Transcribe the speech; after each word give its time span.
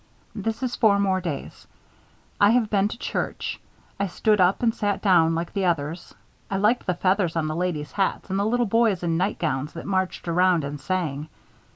This 0.33 0.63
is 0.63 0.75
four 0.75 0.97
more 0.97 1.21
days. 1.21 1.67
I 2.39 2.49
have 2.49 2.71
been 2.71 2.87
to 2.87 2.97
church. 2.97 3.59
I 3.99 4.07
stood 4.07 4.41
up 4.41 4.63
and 4.63 4.73
sat 4.73 4.99
down 4.99 5.35
like 5.35 5.53
the 5.53 5.65
others. 5.65 6.15
I 6.49 6.57
liked 6.57 6.87
the 6.87 6.95
feathers 6.95 7.35
on 7.35 7.45
the 7.45 7.55
ladies' 7.55 7.91
hats 7.91 8.31
and 8.31 8.39
the 8.39 8.45
little 8.47 8.65
boys 8.65 9.03
in 9.03 9.15
nightgowns 9.17 9.73
that 9.73 9.85
marched 9.85 10.27
around 10.27 10.63
and 10.63 10.81
sang. 10.81 11.29